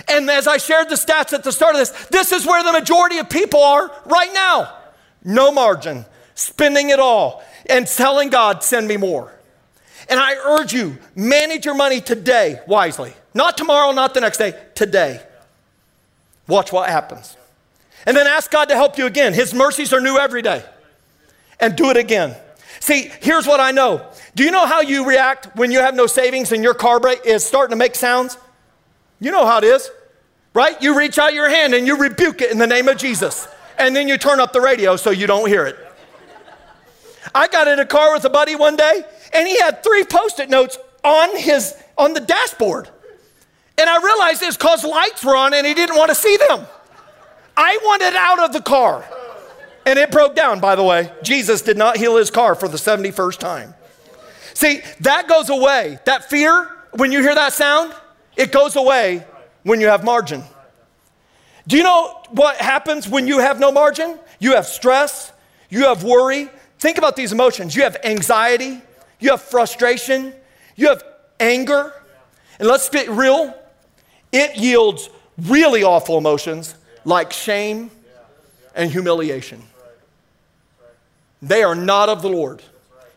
[0.09, 2.73] And as I shared the stats at the start of this, this is where the
[2.73, 4.76] majority of people are right now.
[5.27, 9.33] No margin, spending it all, and telling God, send me more.
[10.09, 13.13] And I urge you, manage your money today wisely.
[13.33, 15.21] Not tomorrow, not the next day, today.
[16.47, 17.35] Watch what happens.
[18.05, 19.33] And then ask God to help you again.
[19.33, 20.63] His mercies are new every day.
[21.59, 22.33] And do it again.
[22.79, 24.09] See, here's what I know.
[24.33, 27.43] Do you know how you react when you have no savings and your car is
[27.43, 28.37] starting to make sounds?
[29.19, 29.89] You know how it is,
[30.53, 30.81] right?
[30.81, 33.49] You reach out your hand and you rebuke it in the name of Jesus.
[33.77, 35.77] And then you turn up the radio so you don't hear it.
[37.35, 40.49] I got in a car with a buddy one day and he had three post-it
[40.49, 42.89] notes on his on the dashboard.
[43.77, 46.65] And I realized it's because lights were on and he didn't want to see them.
[47.55, 49.05] I wanted out of the car.
[49.85, 51.11] And it broke down, by the way.
[51.23, 53.73] Jesus did not heal his car for the 71st time.
[54.53, 55.99] See, that goes away.
[56.05, 57.93] That fear, when you hear that sound,
[58.35, 59.25] it goes away
[59.63, 60.43] when you have margin.
[61.67, 64.17] Do you know what happens when you have no margin?
[64.39, 65.31] You have stress,
[65.69, 66.49] you have worry.
[66.79, 67.75] Think about these emotions.
[67.75, 68.81] You have anxiety,
[69.19, 70.33] you have frustration,
[70.75, 71.03] you have
[71.39, 71.93] anger.
[72.59, 73.53] And let's get real,
[74.31, 77.91] it yields really awful emotions like shame
[78.73, 79.61] and humiliation.
[81.41, 82.63] They are not of the Lord.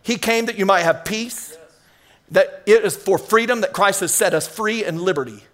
[0.02, 1.56] He came that you might have peace,
[2.30, 5.44] that it is for freedom that Christ has set us free and liberty.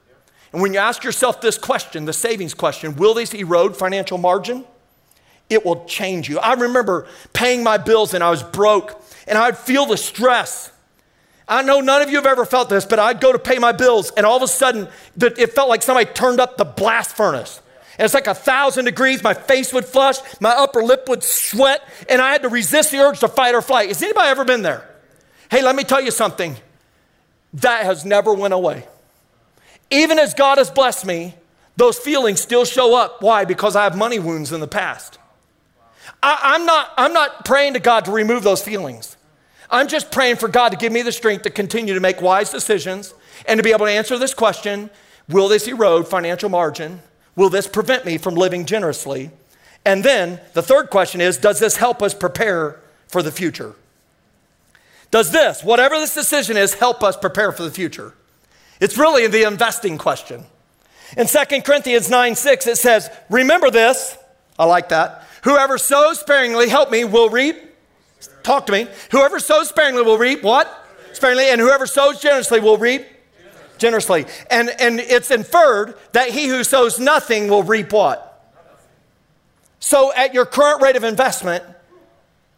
[0.57, 4.65] And when you ask yourself this question, the savings question, will this erode financial margin?
[5.51, 6.39] It will change you.
[6.39, 10.73] I remember paying my bills and I was broke and I'd feel the stress.
[11.47, 13.73] I know none of you have ever felt this, but I'd go to pay my
[13.73, 14.89] bills and all of a sudden
[15.21, 17.61] it felt like somebody turned up the blast furnace.
[17.99, 19.23] And it's like a thousand degrees.
[19.23, 23.01] My face would flush, my upper lip would sweat, and I had to resist the
[23.01, 23.89] urge to fight or flight.
[23.89, 24.89] Has anybody ever been there?
[25.51, 26.57] Hey, let me tell you something.
[27.53, 28.87] That has never went away.
[29.91, 31.35] Even as God has blessed me,
[31.77, 33.23] those feelings still show up.
[33.23, 33.45] Why?
[33.45, 35.19] Because I have money wounds in the past.
[36.23, 39.17] I, am not, I'm not praying to God to remove those feelings.
[39.71, 42.51] I'm just praying for God to give me the strength to continue to make wise
[42.51, 43.15] decisions
[43.47, 44.91] and to be able to answer this question
[45.29, 47.03] Will this erode financial margin?
[47.35, 49.31] Will this prevent me from living generously?
[49.85, 53.75] And then the third question is Does this help us prepare for the future?
[55.11, 58.15] Does this, whatever this decision is, help us prepare for the future?
[58.81, 60.45] It's really the investing question.
[61.17, 64.17] In 2 Corinthians 9 6, it says, Remember this.
[64.59, 65.27] I like that.
[65.43, 67.57] Whoever sows sparingly, help me, will reap.
[68.43, 68.89] Talk to me.
[69.11, 70.87] Whoever sows sparingly will reap what?
[71.13, 71.49] Sparingly.
[71.49, 73.07] And whoever sows generously will reap
[73.79, 74.27] generously.
[74.51, 78.23] And, and it's inferred that he who sows nothing will reap what?
[79.79, 81.63] So, at your current rate of investment,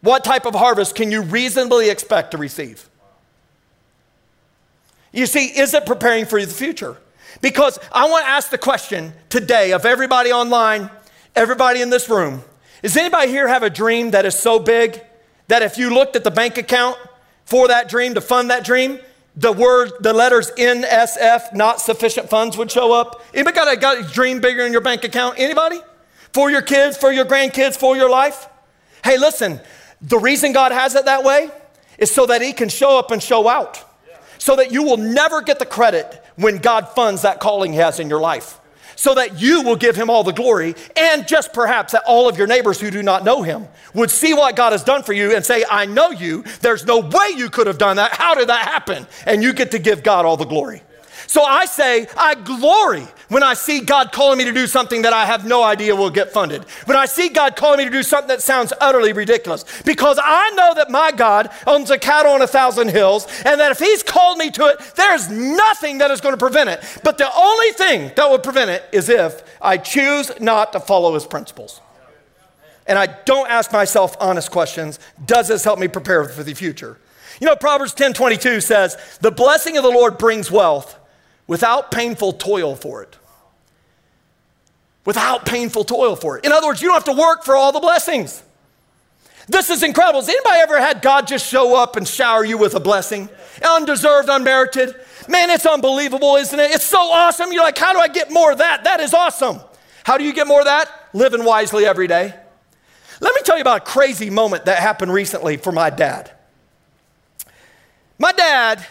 [0.01, 2.89] what type of harvest can you reasonably expect to receive?
[5.11, 6.97] You see, is it preparing for the future?
[7.41, 10.89] Because I want to ask the question today of everybody online,
[11.35, 12.43] everybody in this room
[12.81, 15.01] does anybody here have a dream that is so big
[15.47, 16.97] that if you looked at the bank account
[17.43, 18.99] for that dream to fund that dream,
[19.35, 23.21] the word, the letters NSF, not sufficient funds, would show up.
[23.33, 25.35] Anybody got a, got a dream bigger in your bank account?
[25.37, 25.79] Anybody?
[26.33, 28.47] For your kids, for your grandkids, for your life?
[29.03, 29.59] Hey, listen,
[30.01, 31.49] the reason God has it that way
[31.97, 33.83] is so that He can show up and show out.
[34.39, 37.99] So that you will never get the credit when God funds that calling He has
[37.99, 38.59] in your life
[38.99, 42.37] so that you will give him all the glory, and just perhaps that all of
[42.37, 45.33] your neighbors who do not know him would see what God has done for you
[45.33, 46.43] and say, I know you.
[46.59, 48.11] There's no way you could have done that.
[48.11, 49.07] How did that happen?
[49.25, 50.83] And you get to give God all the glory.
[51.29, 55.13] So I say, I glory when I see God calling me to do something that
[55.13, 56.63] I have no idea will get funded.
[56.85, 59.63] When I see God calling me to do something that sounds utterly ridiculous.
[59.83, 63.71] Because I know that my God owns a cattle on a thousand hills, and that
[63.71, 66.83] if He's called me to it, there's nothing that is going to prevent it.
[67.03, 71.13] But the only thing that would prevent it is if I choose not to follow
[71.13, 71.79] His principles.
[72.87, 76.97] And I don't ask myself honest questions Does this help me prepare for the future?
[77.39, 80.98] You know, Proverbs 10 22 says, The blessing of the Lord brings wealth
[81.49, 83.17] without painful toil for it.
[85.03, 86.45] Without painful toil for it.
[86.45, 88.43] In other words, you don't have to work for all the blessings.
[89.47, 90.19] This is incredible.
[90.21, 93.29] Has anybody ever had God just show up and shower you with a blessing?
[93.67, 94.93] Undeserved, unmerited.
[95.27, 96.69] Man, it's unbelievable, isn't it?
[96.69, 97.51] It's so awesome.
[97.51, 98.83] You're like, how do I get more of that?
[98.83, 99.59] That is awesome.
[100.03, 100.87] How do you get more of that?
[101.13, 102.31] Living wisely every day.
[103.21, 106.29] Let me tell you about a crazy moment that happened recently for my dad.
[108.19, 108.85] My dad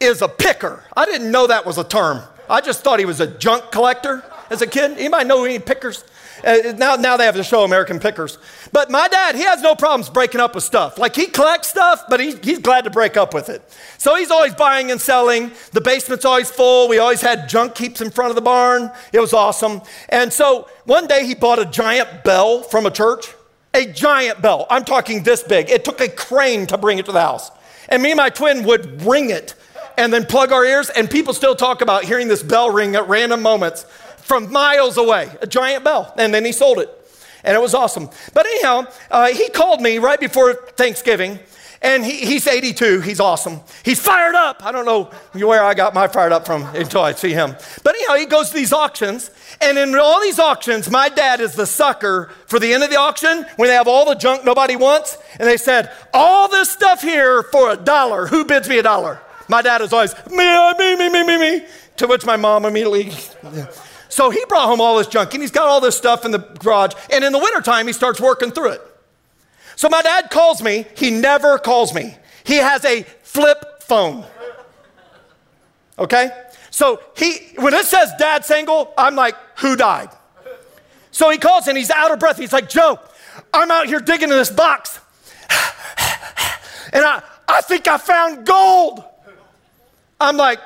[0.00, 0.82] is a picker.
[0.96, 2.22] I didn't know that was a term.
[2.48, 4.92] I just thought he was a junk collector as a kid.
[4.92, 6.04] Anybody know any pickers?
[6.44, 8.38] Uh, now, now they have to show American Pickers.
[8.72, 10.98] But my dad, he has no problems breaking up with stuff.
[10.98, 13.62] Like he collects stuff, but he, he's glad to break up with it.
[13.98, 15.52] So he's always buying and selling.
[15.72, 16.88] The basement's always full.
[16.88, 18.90] We always had junk heaps in front of the barn.
[19.12, 19.82] It was awesome.
[20.08, 23.34] And so one day he bought a giant bell from a church.
[23.74, 24.66] A giant bell.
[24.70, 25.70] I'm talking this big.
[25.70, 27.50] It took a crane to bring it to the house.
[27.88, 29.54] And me and my twin would ring it
[30.00, 33.06] and then plug our ears, and people still talk about hearing this bell ring at
[33.06, 33.84] random moments
[34.16, 36.14] from miles away, a giant bell.
[36.16, 36.88] And then he sold it.
[37.44, 38.08] And it was awesome.
[38.32, 41.38] But anyhow, uh, he called me right before Thanksgiving.
[41.82, 43.02] And he, he's 82.
[43.02, 43.60] He's awesome.
[43.82, 44.64] He's fired up.
[44.64, 47.54] I don't know where I got my fired up from until I see him.
[47.84, 49.30] But anyhow, he goes to these auctions.
[49.60, 52.98] And in all these auctions, my dad is the sucker for the end of the
[52.98, 55.18] auction when they have all the junk nobody wants.
[55.38, 58.26] And they said, All this stuff here for a dollar.
[58.26, 59.20] Who bids me a dollar?
[59.50, 60.36] My dad is always, Me,
[60.78, 61.66] me, me, me, me, me.
[61.96, 63.10] To which my mom immediately.
[64.08, 66.38] So he brought home all this junk and he's got all this stuff in the
[66.38, 66.92] garage.
[67.12, 68.82] And in the wintertime, he starts working through it.
[69.74, 70.86] So my dad calls me.
[70.96, 72.16] He never calls me.
[72.44, 74.24] He has a flip phone.
[75.98, 76.30] Okay?
[76.70, 80.10] So he, when it says dad single, I'm like, who died?
[81.10, 82.38] So he calls and he's out of breath.
[82.38, 83.00] He's like, Joe,
[83.52, 85.00] I'm out here digging in this box.
[86.92, 89.04] And I, I think I found gold.
[90.20, 90.60] I'm like,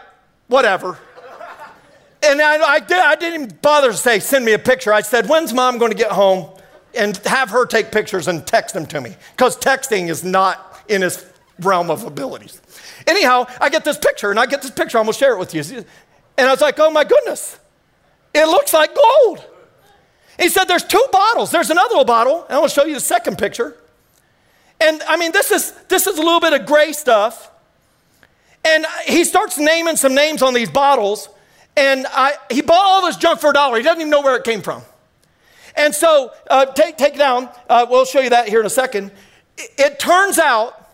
[0.48, 0.98] whatever.
[2.22, 4.92] And I, I, did, I didn't even bother to say, send me a picture.
[4.92, 6.50] I said, when's mom going to get home?
[6.94, 9.14] And have her take pictures and text them to me.
[9.32, 11.26] Because texting is not in his
[11.60, 12.60] realm of abilities.
[13.06, 14.98] Anyhow, I get this picture, and I get this picture.
[14.98, 15.84] I'm going to share it with you.
[16.38, 17.58] And I was like, oh my goodness,
[18.32, 19.44] it looks like gold.
[20.38, 21.50] He said, there's two bottles.
[21.50, 23.76] There's another little bottle, and I want to show you the second picture.
[24.80, 27.50] And I mean, this is, this is a little bit of gray stuff.
[28.64, 31.29] And he starts naming some names on these bottles.
[31.77, 33.77] And I, he bought all this junk for a dollar.
[33.77, 34.83] He doesn't even know where it came from.
[35.77, 39.11] And so, uh, take, take down, uh, we'll show you that here in a second.
[39.59, 40.88] It, it turns out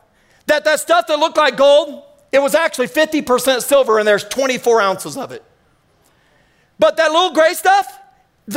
[0.47, 2.03] that that stuff that looked like gold,
[2.33, 5.45] it was actually 50% silver and there's 24 ounces of it.
[6.79, 7.87] But that little gray stuff,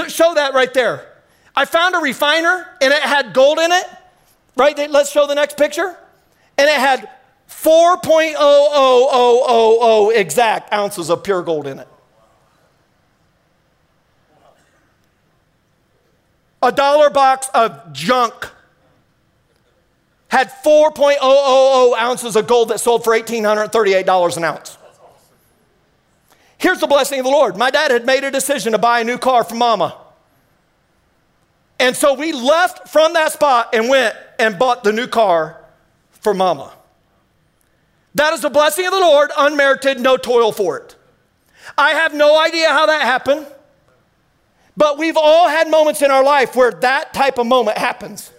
[0.07, 1.09] show that right there.
[1.55, 3.85] I found a refiner and it had gold in it.
[4.55, 4.77] Right?
[4.89, 5.97] Let's show the next picture.
[6.57, 7.09] And it had
[7.63, 11.87] 4.00000 exact ounces of pure gold in it.
[16.61, 18.51] A dollar box of junk
[20.29, 24.77] had 4.000 ounces of gold that sold for $1,838 an ounce.
[26.57, 27.57] Here's the blessing of the Lord.
[27.57, 29.97] My dad had made a decision to buy a new car for mama.
[31.79, 35.59] And so we left from that spot and went and bought the new car
[36.11, 36.71] for mama.
[38.15, 40.95] That is the blessing of the Lord, unmerited, no toil for it.
[41.77, 43.47] I have no idea how that happened.
[44.75, 48.31] But we've all had moments in our life where that type of moment happens.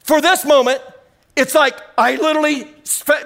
[0.00, 0.80] For this moment,
[1.36, 2.66] it's like I literally,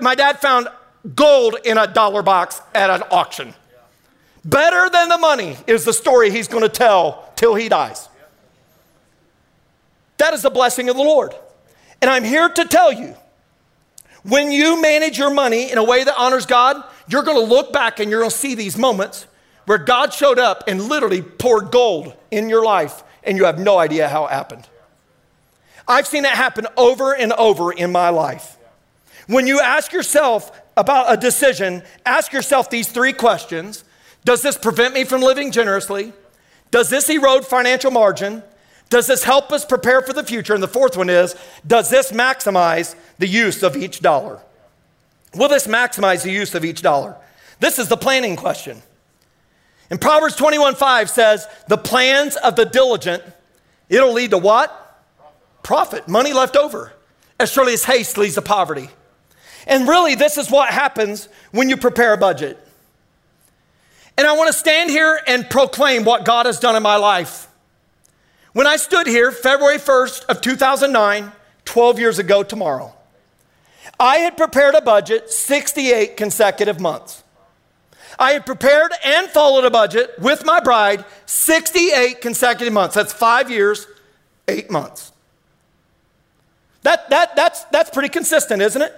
[0.01, 0.68] my dad found
[1.14, 3.55] gold in a dollar box at an auction.
[4.45, 8.09] Better than the money is the story he's going to tell till he dies.
[10.18, 11.35] That is the blessing of the Lord.
[12.01, 13.14] And I'm here to tell you
[14.22, 17.98] when you manage your money in a way that honors God, you're to look back
[18.00, 19.26] and you're to see these moments
[19.66, 23.78] where God showed up and literally poured gold in your life and you have no
[23.78, 24.68] idea how it happened.
[25.87, 28.56] I've seen it happen over and over in my life.
[29.26, 33.85] When you ask yourself about a decision, ask yourself these three questions
[34.25, 36.12] Does this prevent me from living generously?
[36.70, 38.42] Does this erode financial margin?
[38.93, 40.53] Does this help us prepare for the future?
[40.53, 41.35] And the fourth one is
[41.67, 44.38] Does this maximize the use of each dollar?
[45.35, 47.17] Will this maximize the use of each dollar?
[47.59, 48.83] This is the planning question.
[49.88, 53.23] And Proverbs 21 5 says, The plans of the diligent,
[53.88, 54.79] it'll lead to what?
[55.63, 56.93] Profit, money left over.
[57.40, 58.90] As surely as haste leads to poverty.
[59.67, 62.59] And really, this is what happens when you prepare a budget.
[64.19, 67.49] And I want to stand here and proclaim what God has done in my life.
[68.53, 71.33] When I stood here February 1st of 2009,
[71.65, 72.94] 12 years ago tomorrow,
[73.98, 77.23] I had prepared a budget 68 consecutive months.
[78.19, 82.94] I had prepared and followed a budget with my bride 68 consecutive months.
[82.94, 83.87] That's five years,
[84.48, 85.13] eight months.
[86.83, 88.92] That, that, that's, that's pretty consistent, isn't it?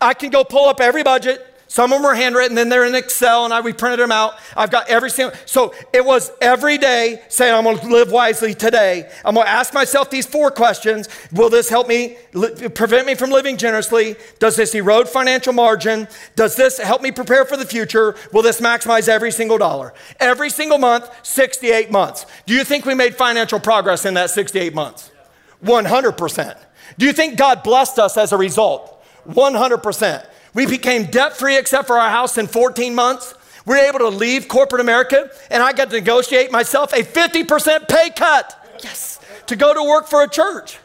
[0.00, 2.94] I can go pull up every budget some of them were handwritten, then they're in
[2.94, 4.34] Excel, and I we printed them out.
[4.56, 5.36] I've got every single.
[5.44, 9.50] So it was every day saying, "I'm going to live wisely today." I'm going to
[9.50, 14.14] ask myself these four questions: Will this help me li- prevent me from living generously?
[14.38, 16.06] Does this erode financial margin?
[16.36, 18.14] Does this help me prepare for the future?
[18.32, 19.94] Will this maximize every single dollar?
[20.20, 22.24] Every single month, 68 months.
[22.46, 25.10] Do you think we made financial progress in that 68 months?
[25.58, 26.56] 100 percent.
[26.98, 29.04] Do you think God blessed us as a result?
[29.24, 30.24] 100 percent.
[30.54, 33.34] We became debt free except for our house in 14 months.
[33.66, 37.88] We are able to leave corporate America, and I got to negotiate myself a 50%
[37.88, 38.78] pay cut.
[38.82, 40.78] Yes, to go to work for a church.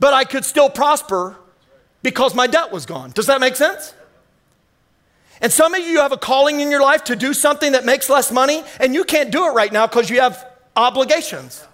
[0.00, 1.36] But I could still prosper
[2.02, 3.10] because my debt was gone.
[3.10, 3.94] Does that make sense?
[5.40, 8.08] And some of you have a calling in your life to do something that makes
[8.08, 10.44] less money, and you can't do it right now because you have
[10.74, 11.64] obligations.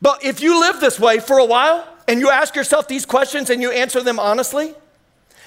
[0.00, 3.50] But if you live this way for a while and you ask yourself these questions
[3.50, 4.74] and you answer them honestly,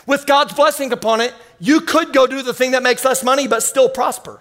[0.05, 3.47] with God's blessing upon it, you could go do the thing that makes less money
[3.47, 4.39] but still prosper.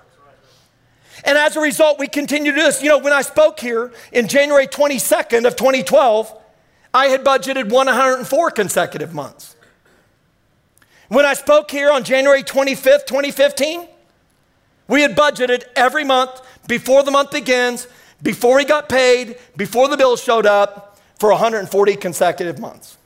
[1.25, 2.83] And as a result, we continue to do this.
[2.83, 6.41] You know, when I spoke here in January 22nd of 2012,
[6.93, 9.57] I had budgeted 104 consecutive months.
[11.09, 13.89] When I spoke here on January 25th, 2015,
[14.87, 17.89] we had budgeted every month before the month begins,
[18.23, 22.97] before he got paid, before the bill showed up for 140 consecutive months.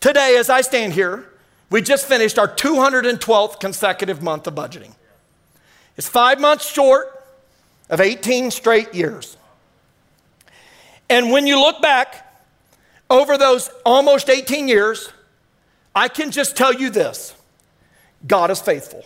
[0.00, 1.29] Today, as I stand here,
[1.70, 4.92] we just finished our 212th consecutive month of budgeting.
[5.96, 7.24] It's five months short
[7.88, 9.36] of 18 straight years.
[11.08, 12.26] And when you look back
[13.08, 15.12] over those almost 18 years,
[15.94, 17.34] I can just tell you this
[18.26, 19.04] God is faithful.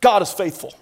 [0.00, 0.74] God is faithful.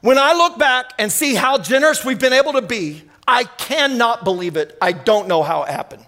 [0.00, 4.24] When I look back and see how generous we've been able to be, I cannot
[4.24, 4.76] believe it.
[4.80, 6.04] I don't know how it happened.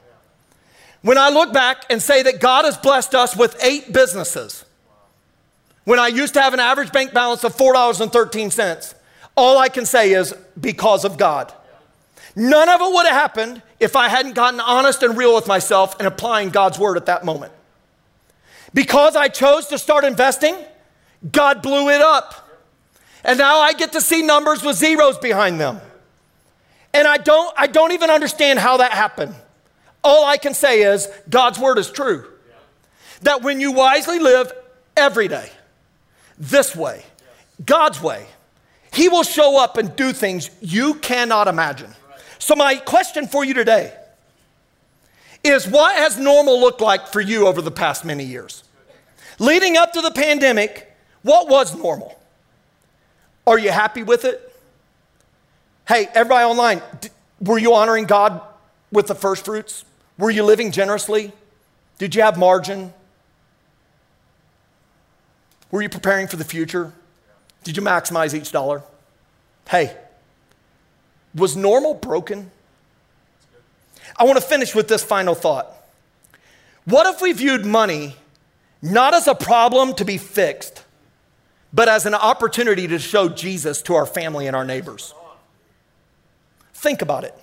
[1.06, 4.64] When I look back and say that God has blessed us with eight businesses,
[5.84, 8.94] when I used to have an average bank balance of $4.13,
[9.36, 11.52] all I can say is because of God.
[12.34, 15.96] None of it would have happened if I hadn't gotten honest and real with myself
[16.00, 17.52] and applying God's word at that moment.
[18.74, 20.56] Because I chose to start investing,
[21.30, 22.50] God blew it up.
[23.22, 25.80] And now I get to see numbers with zeros behind them.
[26.92, 29.36] And I don't, I don't even understand how that happened.
[30.06, 32.28] All I can say is God's word is true.
[33.22, 34.52] That when you wisely live
[34.96, 35.50] every day
[36.38, 37.02] this way,
[37.64, 38.28] God's way,
[38.92, 41.90] He will show up and do things you cannot imagine.
[42.38, 43.92] So, my question for you today
[45.42, 48.62] is what has normal looked like for you over the past many years?
[49.40, 52.16] Leading up to the pandemic, what was normal?
[53.44, 54.54] Are you happy with it?
[55.88, 56.80] Hey, everybody online,
[57.40, 58.40] were you honoring God
[58.92, 59.84] with the first fruits?
[60.18, 61.32] Were you living generously?
[61.98, 62.92] Did you have margin?
[65.70, 66.92] Were you preparing for the future?
[67.64, 68.82] Did you maximize each dollar?
[69.68, 69.96] Hey,
[71.34, 72.50] was normal broken?
[74.16, 75.70] I want to finish with this final thought.
[76.84, 78.16] What if we viewed money
[78.80, 80.84] not as a problem to be fixed,
[81.72, 85.12] but as an opportunity to show Jesus to our family and our neighbors?
[86.72, 87.34] Think about it.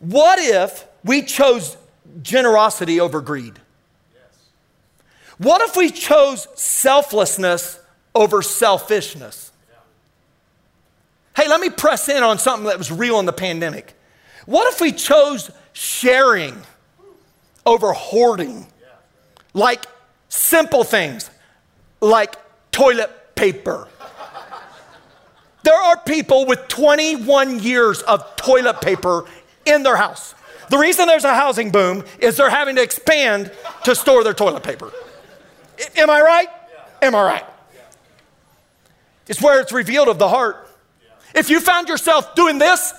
[0.00, 1.76] What if we chose
[2.22, 3.58] generosity over greed?
[5.38, 7.78] What if we chose selflessness
[8.14, 9.52] over selfishness?
[11.34, 13.94] Hey, let me press in on something that was real in the pandemic.
[14.44, 16.60] What if we chose sharing
[17.64, 18.66] over hoarding?
[19.54, 19.86] Like
[20.28, 21.30] simple things,
[22.00, 22.36] like
[22.72, 23.88] toilet paper.
[25.62, 29.24] There are people with 21 years of toilet paper
[29.64, 30.34] in their house.
[30.70, 33.50] The reason there's a housing boom is they're having to expand
[33.84, 34.92] to store their toilet paper.
[35.96, 36.48] Am I right?
[37.02, 37.44] Am I right?
[39.26, 40.68] It's where it's revealed of the heart.
[41.34, 42.92] If you found yourself doing this,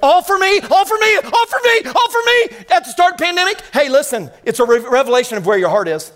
[0.00, 3.14] all for me, all for me, all for me, all for me at the start
[3.14, 6.12] of the pandemic, hey, listen, it's a re- revelation of where your heart is.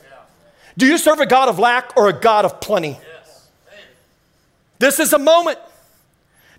[0.77, 3.01] Do you serve a God of lack or a God of plenty?
[4.79, 5.59] This is a moment.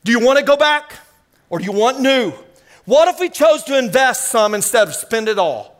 [0.03, 0.93] Do you want to go back
[1.49, 2.33] or do you want new?
[2.87, 5.75] What if we chose to invest some instead of spend it all?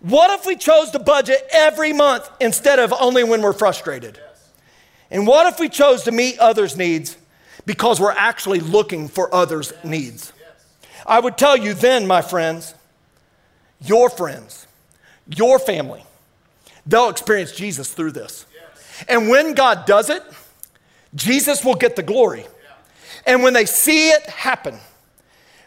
[0.00, 4.20] What if we chose to budget every month instead of only when we're frustrated?
[5.10, 7.16] And what if we chose to meet others' needs
[7.64, 10.34] because we're actually looking for others' needs?
[11.06, 12.74] I would tell you then, my friends,
[13.80, 14.66] your friends,
[15.34, 16.04] your family,
[16.84, 18.44] they'll experience Jesus through this.
[19.08, 20.22] And when God does it,
[21.14, 22.44] Jesus will get the glory.
[23.26, 24.78] And when they see it happen,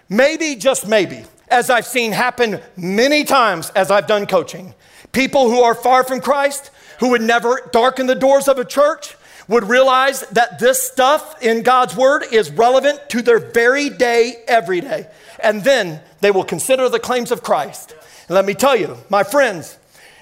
[0.10, 4.74] maybe, just maybe, as I've seen happen many times as I've done coaching,
[5.12, 9.16] people who are far from Christ, who would never darken the doors of a church,
[9.48, 14.82] would realize that this stuff in God's word is relevant to their very day, every
[14.82, 15.08] day.
[15.40, 17.96] And then they will consider the claims of Christ.
[18.28, 19.78] And let me tell you, my friends,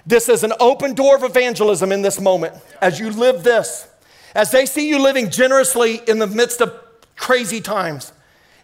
[0.05, 3.87] this is an open door of evangelism in this moment as you live this.
[4.35, 6.73] As they see you living generously in the midst of
[7.15, 8.11] crazy times,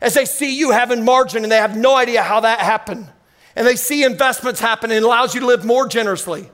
[0.02, 3.08] as they see you having margin and they have no idea how that happened,
[3.56, 6.50] and they see investments happen and allows you to live more generously,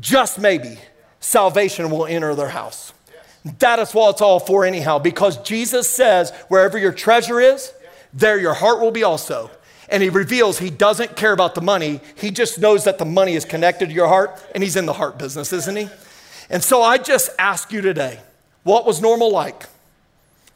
[0.00, 0.78] just maybe
[1.20, 2.92] salvation will enter their house.
[3.58, 7.72] That is what it's all for, anyhow, because Jesus says, wherever your treasure is,
[8.12, 9.50] there your heart will be also.
[9.88, 12.00] And he reveals he doesn't care about the money.
[12.16, 14.92] He just knows that the money is connected to your heart, and he's in the
[14.92, 15.88] heart business, isn't he?
[16.50, 18.20] And so I just ask you today
[18.64, 19.64] what was normal like?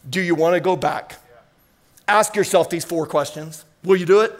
[0.08, 1.16] Do you want to go back?
[2.12, 3.64] Ask yourself these four questions.
[3.82, 4.38] Will you do it?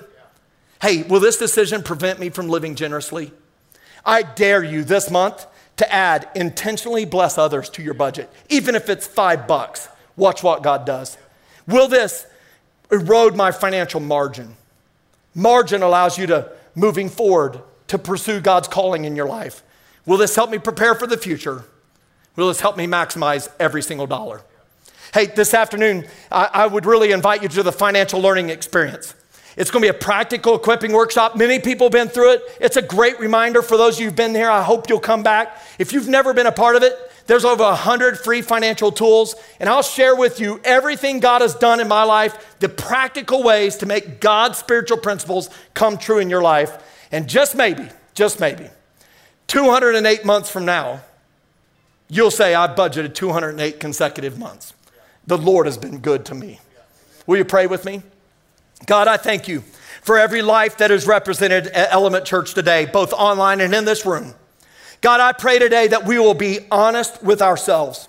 [0.83, 3.33] Hey, will this decision prevent me from living generously?
[4.05, 5.47] I dare you this month
[5.79, 9.89] to add intentionally bless others to your budget, even if it's five bucks.
[10.17, 11.17] Watch what God does.
[11.67, 12.27] Will this
[12.91, 14.55] erode my financial margin?
[15.35, 19.63] Margin allows you to, moving forward, to pursue God's calling in your life.
[20.05, 21.65] Will this help me prepare for the future?
[22.37, 24.43] Will this help me maximize every single dollar?
[25.13, 29.15] Hey, this afternoon, I, I would really invite you to the financial learning experience.
[29.59, 31.37] It's going to be a practical equipping workshop.
[31.37, 32.43] Many people have been through it.
[32.59, 34.49] It's a great reminder for those of you who've been here.
[34.49, 35.59] I hope you'll come back.
[35.79, 36.95] If you've never been a part of it,
[37.27, 41.79] there's over 100 free financial tools, and I'll share with you everything God has done
[41.79, 46.43] in my life, the practical ways to make God's spiritual principles come true in your
[46.43, 47.07] life.
[47.13, 48.71] And just maybe, just maybe,
[49.49, 51.03] 208 months from now,
[52.09, 54.73] you'll say, I budgeted 208 consecutive months.
[55.27, 56.61] The Lord has been good to me.
[57.27, 58.03] Will you pray with me?
[58.87, 59.61] God, I thank you
[60.03, 64.05] for every life that is represented at Element Church today, both online and in this
[64.05, 64.35] room.
[65.01, 68.09] God, I pray today that we will be honest with ourselves,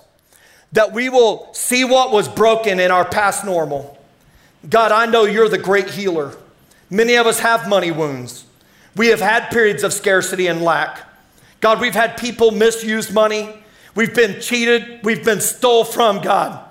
[0.71, 3.99] that we will see what was broken in our past normal.
[4.67, 6.35] God, I know you're the great healer.
[6.89, 8.45] Many of us have money wounds.
[8.95, 11.01] We have had periods of scarcity and lack.
[11.61, 13.49] God, we've had people misuse money.
[13.95, 14.99] We've been cheated.
[15.03, 16.63] We've been stole from, God.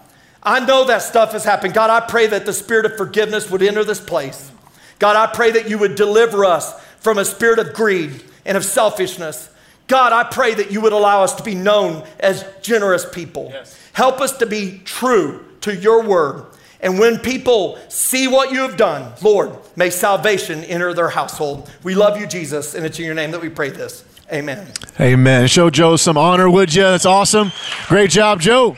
[0.43, 1.75] I know that stuff has happened.
[1.75, 4.51] God, I pray that the spirit of forgiveness would enter this place.
[4.99, 8.65] God, I pray that you would deliver us from a spirit of greed and of
[8.65, 9.51] selfishness.
[9.87, 13.51] God, I pray that you would allow us to be known as generous people.
[13.53, 13.79] Yes.
[13.93, 16.47] Help us to be true to your word.
[16.81, 21.71] And when people see what you have done, Lord, may salvation enter their household.
[21.85, 24.05] We love you, Jesus, and it's in your name that we pray this.
[24.33, 24.67] Amen.
[24.99, 25.47] Amen.
[25.47, 26.83] Show Joe some honor, would you?
[26.83, 27.53] That's awesome.
[27.87, 28.77] Great job, Joe.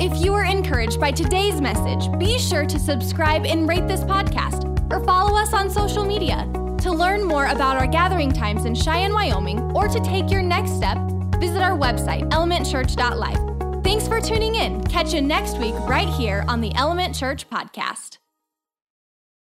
[0.00, 4.64] If you were encouraged by today's message, be sure to subscribe and rate this podcast
[4.92, 6.48] or follow us on social media.
[6.78, 10.72] To learn more about our gathering times in Cheyenne, Wyoming, or to take your next
[10.76, 10.98] step,
[11.40, 13.82] visit our website, elementchurch.life.
[13.84, 14.82] Thanks for tuning in.
[14.84, 18.18] Catch you next week right here on the Element Church Podcast.